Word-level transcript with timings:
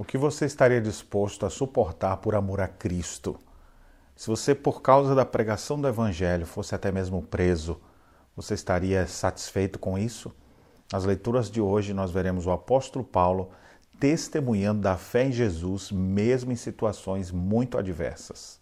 O 0.00 0.04
que 0.04 0.16
você 0.16 0.46
estaria 0.46 0.80
disposto 0.80 1.44
a 1.44 1.50
suportar 1.50 2.18
por 2.18 2.36
amor 2.36 2.60
a 2.60 2.68
Cristo? 2.68 3.36
Se 4.14 4.28
você, 4.28 4.54
por 4.54 4.80
causa 4.80 5.12
da 5.12 5.24
pregação 5.24 5.80
do 5.80 5.88
Evangelho, 5.88 6.46
fosse 6.46 6.72
até 6.72 6.92
mesmo 6.92 7.20
preso, 7.20 7.80
você 8.36 8.54
estaria 8.54 9.08
satisfeito 9.08 9.76
com 9.76 9.98
isso? 9.98 10.32
Nas 10.92 11.04
leituras 11.04 11.50
de 11.50 11.60
hoje, 11.60 11.92
nós 11.92 12.12
veremos 12.12 12.46
o 12.46 12.52
apóstolo 12.52 13.04
Paulo 13.04 13.50
testemunhando 13.98 14.82
da 14.82 14.96
fé 14.96 15.24
em 15.24 15.32
Jesus, 15.32 15.90
mesmo 15.90 16.52
em 16.52 16.56
situações 16.56 17.32
muito 17.32 17.76
adversas. 17.76 18.60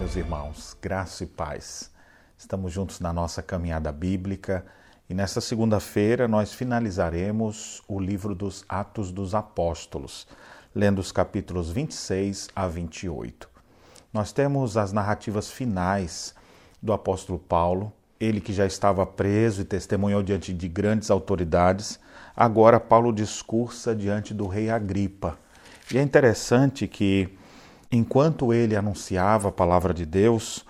Meus 0.00 0.16
irmãos, 0.16 0.74
graça 0.80 1.24
e 1.24 1.26
paz. 1.26 1.90
Estamos 2.38 2.72
juntos 2.72 3.00
na 3.00 3.12
nossa 3.12 3.42
caminhada 3.42 3.92
bíblica 3.92 4.64
e 5.10 5.12
nesta 5.12 5.42
segunda-feira 5.42 6.26
nós 6.26 6.54
finalizaremos 6.54 7.82
o 7.86 8.00
livro 8.00 8.34
dos 8.34 8.64
Atos 8.66 9.12
dos 9.12 9.34
Apóstolos, 9.34 10.26
lendo 10.74 11.00
os 11.00 11.12
capítulos 11.12 11.70
26 11.70 12.48
a 12.56 12.66
28. 12.66 13.46
Nós 14.10 14.32
temos 14.32 14.78
as 14.78 14.90
narrativas 14.90 15.50
finais 15.50 16.34
do 16.80 16.94
apóstolo 16.94 17.38
Paulo, 17.38 17.92
ele 18.18 18.40
que 18.40 18.54
já 18.54 18.64
estava 18.64 19.04
preso 19.04 19.60
e 19.60 19.66
testemunhou 19.66 20.22
diante 20.22 20.54
de 20.54 20.66
grandes 20.66 21.10
autoridades, 21.10 22.00
agora 22.34 22.80
Paulo 22.80 23.12
discursa 23.12 23.94
diante 23.94 24.32
do 24.32 24.46
rei 24.46 24.70
Agripa. 24.70 25.38
E 25.92 25.98
é 25.98 26.02
interessante 26.02 26.88
que 26.88 27.38
Enquanto 27.92 28.52
ele 28.52 28.76
anunciava 28.76 29.48
a 29.48 29.52
palavra 29.52 29.92
de 29.92 30.06
Deus, 30.06 30.64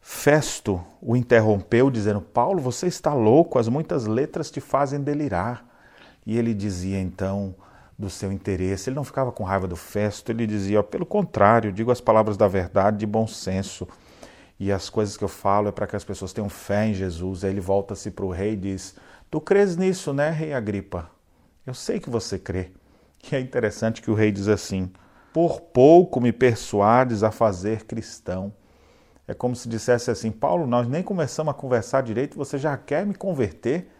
Festo 0.00 0.80
o 1.02 1.16
interrompeu, 1.16 1.90
dizendo: 1.90 2.20
Paulo, 2.20 2.60
você 2.60 2.86
está 2.86 3.12
louco, 3.12 3.58
as 3.58 3.66
muitas 3.66 4.06
letras 4.06 4.50
te 4.50 4.60
fazem 4.60 5.00
delirar. 5.00 5.64
E 6.24 6.36
ele 6.36 6.54
dizia 6.54 7.00
então 7.00 7.54
do 7.98 8.10
seu 8.10 8.30
interesse, 8.30 8.90
ele 8.90 8.96
não 8.96 9.04
ficava 9.04 9.32
com 9.32 9.42
raiva 9.42 9.66
do 9.66 9.74
Festo, 9.74 10.30
ele 10.30 10.46
dizia: 10.46 10.82
pelo 10.82 11.06
contrário, 11.06 11.72
digo 11.72 11.90
as 11.90 12.00
palavras 12.00 12.36
da 12.36 12.46
verdade 12.46 12.98
de 12.98 13.06
bom 13.06 13.26
senso. 13.26 13.88
E 14.60 14.70
as 14.70 14.88
coisas 14.88 15.16
que 15.16 15.24
eu 15.24 15.28
falo 15.28 15.68
é 15.68 15.72
para 15.72 15.86
que 15.86 15.96
as 15.96 16.04
pessoas 16.04 16.32
tenham 16.32 16.48
fé 16.48 16.86
em 16.86 16.94
Jesus. 16.94 17.42
Aí 17.42 17.50
ele 17.50 17.60
volta-se 17.60 18.10
para 18.10 18.24
o 18.24 18.30
rei 18.30 18.52
e 18.52 18.56
diz: 18.56 18.94
Tu 19.30 19.40
crês 19.40 19.76
nisso, 19.76 20.12
né, 20.12 20.30
rei 20.30 20.52
Agripa? 20.52 21.10
Eu 21.66 21.74
sei 21.74 21.98
que 21.98 22.08
você 22.10 22.38
crê. 22.38 22.70
E 23.30 23.34
é 23.34 23.40
interessante 23.40 24.00
que 24.00 24.10
o 24.10 24.14
rei 24.14 24.30
diz 24.30 24.46
assim: 24.46 24.90
por 25.36 25.60
pouco 25.60 26.18
me 26.18 26.32
persuades 26.32 27.22
a 27.22 27.30
fazer 27.30 27.84
cristão. 27.84 28.50
É 29.28 29.34
como 29.34 29.54
se 29.54 29.68
dissesse 29.68 30.10
assim: 30.10 30.30
Paulo, 30.30 30.66
nós 30.66 30.88
nem 30.88 31.02
começamos 31.02 31.50
a 31.50 31.54
conversar 31.54 32.02
direito, 32.02 32.38
você 32.38 32.56
já 32.56 32.74
quer 32.74 33.04
me 33.04 33.14
converter? 33.14 33.92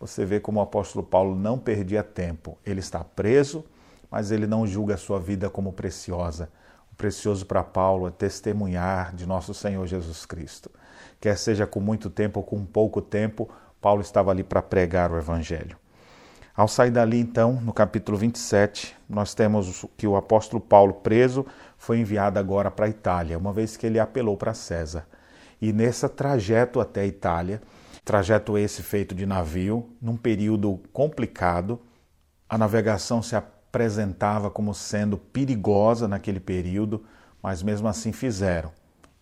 Você 0.00 0.24
vê 0.24 0.40
como 0.40 0.60
o 0.60 0.62
apóstolo 0.62 1.04
Paulo 1.04 1.34
não 1.34 1.58
perdia 1.58 2.02
tempo. 2.02 2.56
Ele 2.64 2.80
está 2.80 3.04
preso, 3.04 3.66
mas 4.10 4.30
ele 4.30 4.46
não 4.46 4.66
julga 4.66 4.94
a 4.94 4.96
sua 4.96 5.20
vida 5.20 5.50
como 5.50 5.74
preciosa. 5.74 6.48
O 6.90 6.94
precioso 6.94 7.44
para 7.44 7.62
Paulo 7.62 8.08
é 8.08 8.10
testemunhar 8.10 9.14
de 9.14 9.26
nosso 9.26 9.52
Senhor 9.52 9.86
Jesus 9.86 10.24
Cristo. 10.24 10.70
Quer 11.20 11.36
seja 11.36 11.66
com 11.66 11.80
muito 11.80 12.08
tempo 12.08 12.40
ou 12.40 12.46
com 12.46 12.64
pouco 12.64 13.02
tempo, 13.02 13.46
Paulo 13.78 14.00
estava 14.00 14.30
ali 14.30 14.42
para 14.42 14.62
pregar 14.62 15.12
o 15.12 15.18
Evangelho. 15.18 15.76
Ao 16.58 16.66
sair 16.66 16.90
dali, 16.90 17.20
então, 17.20 17.52
no 17.52 17.72
capítulo 17.72 18.18
27, 18.18 18.96
nós 19.08 19.32
temos 19.32 19.86
que 19.96 20.08
o 20.08 20.16
apóstolo 20.16 20.60
Paulo, 20.60 20.92
preso, 20.92 21.46
foi 21.76 22.00
enviado 22.00 22.36
agora 22.36 22.68
para 22.68 22.86
a 22.86 22.88
Itália, 22.88 23.38
uma 23.38 23.52
vez 23.52 23.76
que 23.76 23.86
ele 23.86 24.00
apelou 24.00 24.36
para 24.36 24.52
César. 24.52 25.06
E 25.62 25.72
nesse 25.72 26.08
trajeto 26.08 26.80
até 26.80 27.02
a 27.02 27.06
Itália, 27.06 27.62
trajeto 28.04 28.58
esse 28.58 28.82
feito 28.82 29.14
de 29.14 29.24
navio, 29.24 29.88
num 30.02 30.16
período 30.16 30.80
complicado, 30.92 31.80
a 32.48 32.58
navegação 32.58 33.22
se 33.22 33.36
apresentava 33.36 34.50
como 34.50 34.74
sendo 34.74 35.16
perigosa 35.16 36.08
naquele 36.08 36.40
período, 36.40 37.04
mas 37.40 37.62
mesmo 37.62 37.86
assim 37.86 38.10
fizeram. 38.10 38.72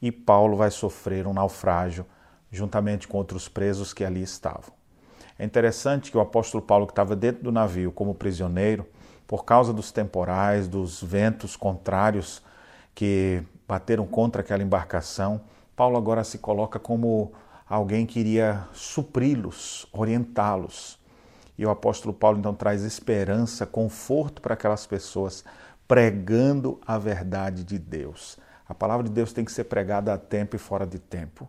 E 0.01 0.11
Paulo 0.11 0.57
vai 0.57 0.71
sofrer 0.71 1.27
um 1.27 1.35
naufrágio 1.35 2.07
juntamente 2.51 3.07
com 3.07 3.19
outros 3.19 3.47
presos 3.47 3.93
que 3.93 4.07
ali 4.07 4.23
estavam. 4.23 4.76
É 5.39 5.45
interessante 5.45 6.11
que 6.11 6.17
o 6.17 6.21
apóstolo 6.21 6.63
Paulo, 6.63 6.87
que 6.87 6.93
estava 6.93 7.15
dentro 7.15 7.43
do 7.43 7.53
navio 7.53 7.93
como 7.93 8.15
prisioneiro, 8.15 8.87
por 9.27 9.45
causa 9.45 9.73
dos 9.73 9.93
temporais, 9.93 10.67
dos 10.67 11.03
ventos 11.03 11.57
contrários 11.57 12.43
que 12.95 13.43
bateram 13.69 14.07
contra 14.07 14.41
aquela 14.41 14.63
embarcação, 14.63 15.43
Paulo 15.75 15.99
agora 15.99 16.25
se 16.25 16.39
coloca 16.39 16.79
como 16.79 17.33
alguém 17.69 18.07
que 18.07 18.19
iria 18.19 18.67
supri-los, 18.73 19.87
orientá-los. 19.93 20.99
E 21.59 21.67
o 21.67 21.71
apóstolo 21.71 22.15
Paulo 22.15 22.39
então 22.39 22.55
traz 22.55 22.83
esperança, 22.83 23.67
conforto 23.67 24.41
para 24.41 24.55
aquelas 24.55 24.87
pessoas, 24.87 25.45
pregando 25.87 26.81
a 26.87 26.97
verdade 26.97 27.63
de 27.63 27.79
Deus. 27.79 28.39
A 28.67 28.75
palavra 28.75 29.05
de 29.05 29.13
Deus 29.13 29.35
tem 29.35 29.45
que 29.45 29.53
ser 29.53 29.65
pregada 29.65 30.15
a 30.15 30.19
tempo 30.19 30.57
e 30.57 30.59
fora 30.59 30.87
de 30.87 30.99
tempo 30.99 31.47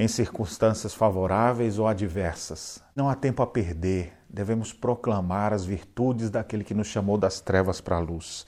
em 0.00 0.08
circunstâncias 0.08 0.94
favoráveis 0.94 1.78
ou 1.78 1.86
adversas. 1.86 2.82
Não 2.96 3.10
há 3.10 3.14
tempo 3.14 3.42
a 3.42 3.46
perder, 3.46 4.14
devemos 4.30 4.72
proclamar 4.72 5.52
as 5.52 5.62
virtudes 5.62 6.30
daquele 6.30 6.64
que 6.64 6.72
nos 6.72 6.86
chamou 6.86 7.18
das 7.18 7.38
trevas 7.38 7.82
para 7.82 7.96
a 7.96 8.00
luz. 8.00 8.46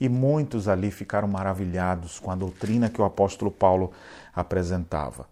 E 0.00 0.08
muitos 0.08 0.66
ali 0.66 0.90
ficaram 0.90 1.28
maravilhados 1.28 2.18
com 2.18 2.32
a 2.32 2.34
doutrina 2.34 2.88
que 2.88 3.00
o 3.00 3.04
apóstolo 3.04 3.48
Paulo 3.48 3.92
apresentava. 4.34 5.28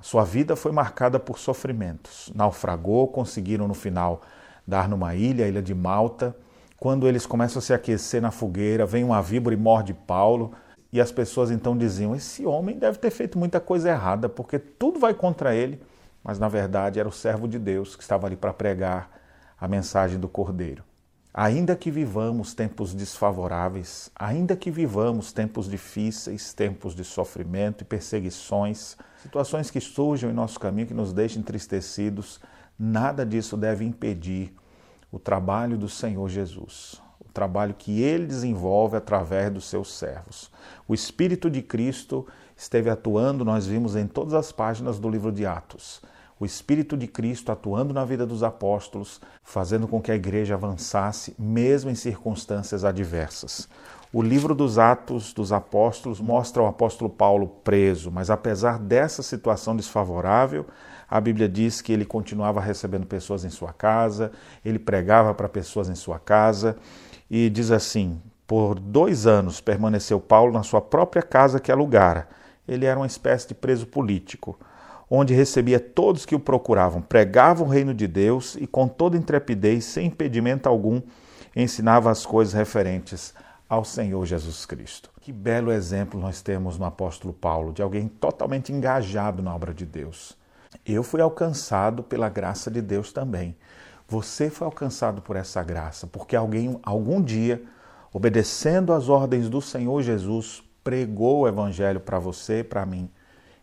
Sua 0.00 0.24
vida 0.24 0.56
foi 0.56 0.72
marcada 0.72 1.20
por 1.20 1.38
sofrimentos. 1.38 2.32
Naufragou, 2.34 3.06
conseguiram 3.06 3.68
no 3.68 3.74
final 3.74 4.22
dar 4.66 4.88
numa 4.88 5.14
ilha, 5.14 5.44
a 5.44 5.48
ilha 5.48 5.60
de 5.60 5.74
Malta. 5.74 6.34
Quando 6.78 7.06
eles 7.06 7.26
começam 7.26 7.58
a 7.58 7.62
se 7.62 7.74
aquecer 7.74 8.22
na 8.22 8.30
fogueira, 8.30 8.86
vem 8.86 9.04
uma 9.04 9.20
víbora 9.20 9.54
e 9.54 9.58
morde 9.58 9.92
Paulo. 9.92 10.52
E 10.92 11.00
as 11.00 11.12
pessoas 11.12 11.50
então 11.50 11.76
diziam: 11.76 12.14
esse 12.14 12.44
homem 12.44 12.78
deve 12.78 12.98
ter 12.98 13.10
feito 13.10 13.38
muita 13.38 13.60
coisa 13.60 13.90
errada, 13.90 14.28
porque 14.28 14.58
tudo 14.58 14.98
vai 14.98 15.14
contra 15.14 15.54
ele. 15.54 15.80
Mas 16.22 16.38
na 16.38 16.48
verdade 16.48 17.00
era 17.00 17.08
o 17.08 17.12
servo 17.12 17.48
de 17.48 17.58
Deus 17.58 17.96
que 17.96 18.02
estava 18.02 18.26
ali 18.26 18.36
para 18.36 18.52
pregar 18.52 19.10
a 19.58 19.66
mensagem 19.66 20.18
do 20.18 20.28
Cordeiro. 20.28 20.84
Ainda 21.32 21.76
que 21.76 21.90
vivamos 21.90 22.52
tempos 22.54 22.92
desfavoráveis, 22.92 24.10
ainda 24.16 24.56
que 24.56 24.70
vivamos 24.70 25.32
tempos 25.32 25.70
difíceis, 25.70 26.52
tempos 26.52 26.94
de 26.94 27.04
sofrimento 27.04 27.82
e 27.82 27.84
perseguições, 27.84 28.96
situações 29.22 29.70
que 29.70 29.80
surjam 29.80 30.28
em 30.30 30.34
nosso 30.34 30.58
caminho 30.58 30.88
que 30.88 30.94
nos 30.94 31.12
deixem 31.12 31.40
entristecidos, 31.40 32.40
nada 32.76 33.24
disso 33.24 33.56
deve 33.56 33.84
impedir 33.84 34.52
o 35.12 35.20
trabalho 35.20 35.78
do 35.78 35.88
Senhor 35.88 36.28
Jesus 36.28 37.00
o 37.20 37.32
trabalho 37.32 37.74
que 37.76 38.02
ele 38.02 38.26
desenvolve 38.26 38.96
através 38.96 39.52
dos 39.52 39.64
seus 39.64 39.92
servos. 39.92 40.50
O 40.88 40.94
Espírito 40.94 41.50
de 41.50 41.62
Cristo 41.62 42.26
esteve 42.56 42.90
atuando, 42.90 43.44
nós 43.44 43.66
vimos 43.66 43.96
em 43.96 44.06
todas 44.06 44.34
as 44.34 44.50
páginas 44.52 44.98
do 44.98 45.08
livro 45.08 45.30
de 45.30 45.46
Atos. 45.46 46.02
O 46.38 46.46
Espírito 46.46 46.96
de 46.96 47.06
Cristo 47.06 47.52
atuando 47.52 47.92
na 47.92 48.02
vida 48.02 48.26
dos 48.26 48.42
apóstolos, 48.42 49.20
fazendo 49.42 49.86
com 49.86 50.00
que 50.00 50.10
a 50.10 50.14
igreja 50.14 50.54
avançasse, 50.54 51.34
mesmo 51.38 51.90
em 51.90 51.94
circunstâncias 51.94 52.82
adversas. 52.82 53.68
O 54.12 54.22
livro 54.22 54.54
dos 54.54 54.78
Atos 54.78 55.32
dos 55.32 55.52
Apóstolos 55.52 56.20
mostra 56.20 56.62
o 56.62 56.66
apóstolo 56.66 57.08
Paulo 57.08 57.46
preso, 57.62 58.10
mas 58.10 58.28
apesar 58.28 58.78
dessa 58.78 59.22
situação 59.22 59.76
desfavorável, 59.76 60.66
a 61.08 61.20
Bíblia 61.20 61.48
diz 61.48 61.80
que 61.80 61.92
ele 61.92 62.04
continuava 62.04 62.60
recebendo 62.60 63.06
pessoas 63.06 63.44
em 63.44 63.50
sua 63.50 63.72
casa, 63.72 64.32
ele 64.64 64.78
pregava 64.78 65.34
para 65.34 65.48
pessoas 65.48 65.88
em 65.88 65.94
sua 65.94 66.18
casa, 66.18 66.76
e 67.30 67.48
diz 67.48 67.70
assim: 67.70 68.20
Por 68.46 68.80
dois 68.80 69.26
anos 69.26 69.60
permaneceu 69.60 70.20
Paulo 70.20 70.52
na 70.52 70.62
sua 70.62 70.80
própria 70.80 71.22
casa 71.22 71.60
que 71.60 71.70
alugara. 71.70 72.28
Ele 72.66 72.84
era 72.84 72.98
uma 72.98 73.06
espécie 73.06 73.48
de 73.48 73.54
preso 73.54 73.86
político, 73.86 74.58
onde 75.08 75.34
recebia 75.34 75.78
todos 75.78 76.26
que 76.26 76.34
o 76.34 76.40
procuravam, 76.40 77.00
pregava 77.00 77.62
o 77.62 77.68
reino 77.68 77.94
de 77.94 78.06
Deus 78.06 78.56
e, 78.56 78.66
com 78.66 78.86
toda 78.86 79.16
intrepidez, 79.16 79.84
sem 79.84 80.06
impedimento 80.06 80.68
algum, 80.68 81.00
ensinava 81.54 82.10
as 82.10 82.26
coisas 82.26 82.54
referentes 82.54 83.34
ao 83.68 83.84
Senhor 83.84 84.24
Jesus 84.26 84.66
Cristo. 84.66 85.10
Que 85.20 85.32
belo 85.32 85.72
exemplo 85.72 86.18
nós 86.18 86.42
temos 86.42 86.78
no 86.78 86.84
apóstolo 86.84 87.32
Paulo, 87.32 87.72
de 87.72 87.82
alguém 87.82 88.08
totalmente 88.08 88.72
engajado 88.72 89.42
na 89.42 89.54
obra 89.54 89.72
de 89.72 89.86
Deus. 89.86 90.36
Eu 90.86 91.02
fui 91.02 91.20
alcançado 91.20 92.02
pela 92.02 92.28
graça 92.28 92.70
de 92.70 92.80
Deus 92.80 93.12
também. 93.12 93.56
Você 94.10 94.50
foi 94.50 94.64
alcançado 94.64 95.22
por 95.22 95.36
essa 95.36 95.62
graça, 95.62 96.04
porque 96.04 96.34
alguém, 96.34 96.80
algum 96.82 97.22
dia, 97.22 97.62
obedecendo 98.12 98.92
às 98.92 99.08
ordens 99.08 99.48
do 99.48 99.62
Senhor 99.62 100.02
Jesus, 100.02 100.64
pregou 100.82 101.42
o 101.42 101.48
Evangelho 101.48 102.00
para 102.00 102.18
você 102.18 102.58
e 102.58 102.64
para 102.64 102.84
mim. 102.84 103.08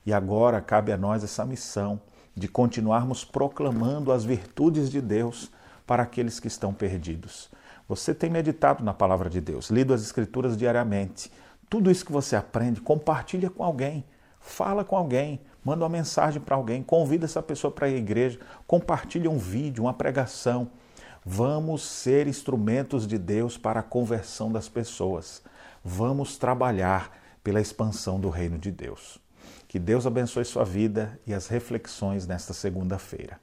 E 0.05 0.13
agora 0.13 0.61
cabe 0.61 0.93
a 0.93 0.97
nós 0.97 1.21
essa 1.21 1.45
missão 1.45 1.99
de 2.33 2.47
continuarmos 2.47 3.25
proclamando 3.25 4.09
as 4.09 4.23
virtudes 4.23 4.89
de 4.89 5.01
Deus 5.01 5.51
para 5.85 6.03
aqueles 6.03 6.39
que 6.39 6.47
estão 6.47 6.73
perdidos. 6.73 7.49
Você 7.85 8.15
tem 8.15 8.29
meditado 8.29 8.85
na 8.85 8.93
palavra 8.93 9.29
de 9.29 9.41
Deus, 9.41 9.69
lido 9.69 9.93
as 9.93 10.01
Escrituras 10.01 10.55
diariamente. 10.55 11.29
Tudo 11.69 11.91
isso 11.91 12.05
que 12.05 12.11
você 12.13 12.37
aprende, 12.37 12.79
compartilha 12.79 13.49
com 13.49 13.65
alguém, 13.65 14.05
fala 14.39 14.85
com 14.85 14.95
alguém, 14.95 15.41
manda 15.67 15.83
uma 15.83 15.89
mensagem 15.89 16.41
para 16.41 16.55
alguém, 16.55 16.81
convida 16.81 17.25
essa 17.25 17.43
pessoa 17.43 17.69
para 17.69 17.89
ir 17.89 17.95
à 17.95 17.97
igreja, 17.97 18.39
compartilha 18.65 19.29
um 19.29 19.37
vídeo, 19.37 19.83
uma 19.83 19.93
pregação. 19.93 20.71
Vamos 21.25 21.81
ser 21.81 22.25
instrumentos 22.25 23.05
de 23.05 23.17
Deus 23.17 23.57
para 23.57 23.81
a 23.81 23.83
conversão 23.83 24.49
das 24.49 24.69
pessoas. 24.69 25.43
Vamos 25.83 26.37
trabalhar 26.37 27.11
pela 27.43 27.59
expansão 27.59 28.17
do 28.17 28.29
reino 28.29 28.57
de 28.57 28.71
Deus. 28.71 29.19
Que 29.67 29.77
Deus 29.77 30.07
abençoe 30.07 30.45
sua 30.45 30.63
vida 30.63 31.19
e 31.27 31.33
as 31.33 31.47
reflexões 31.47 32.25
nesta 32.25 32.53
segunda-feira. 32.53 33.37